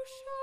[0.00, 0.39] boşalttılar